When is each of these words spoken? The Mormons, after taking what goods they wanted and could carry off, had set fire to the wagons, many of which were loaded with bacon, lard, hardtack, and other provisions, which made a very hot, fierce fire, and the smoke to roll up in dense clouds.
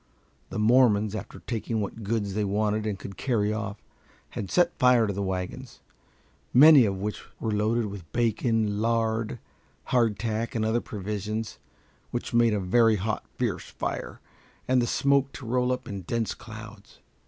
The 0.49 0.57
Mormons, 0.57 1.13
after 1.13 1.41
taking 1.41 1.79
what 1.79 2.01
goods 2.01 2.33
they 2.33 2.43
wanted 2.43 2.87
and 2.87 2.97
could 2.97 3.17
carry 3.17 3.53
off, 3.53 3.77
had 4.29 4.49
set 4.49 4.73
fire 4.79 5.05
to 5.05 5.13
the 5.13 5.21
wagons, 5.21 5.79
many 6.55 6.85
of 6.85 6.97
which 6.97 7.23
were 7.39 7.51
loaded 7.51 7.85
with 7.85 8.11
bacon, 8.11 8.81
lard, 8.81 9.37
hardtack, 9.89 10.55
and 10.55 10.65
other 10.65 10.81
provisions, 10.81 11.59
which 12.09 12.33
made 12.33 12.55
a 12.55 12.59
very 12.59 12.95
hot, 12.95 13.27
fierce 13.37 13.65
fire, 13.69 14.19
and 14.67 14.81
the 14.81 14.87
smoke 14.87 15.31
to 15.33 15.45
roll 15.45 15.71
up 15.71 15.87
in 15.87 16.01
dense 16.01 16.33
clouds. 16.33 16.97